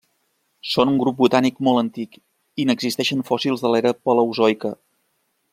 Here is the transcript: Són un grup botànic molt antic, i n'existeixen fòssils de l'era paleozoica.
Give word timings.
Són 0.69 0.91
un 0.93 0.97
grup 1.01 1.19
botànic 1.23 1.59
molt 1.67 1.83
antic, 1.83 2.17
i 2.63 2.67
n'existeixen 2.71 3.23
fòssils 3.31 3.67
de 3.67 3.75
l'era 3.75 3.95
paleozoica. 4.09 4.77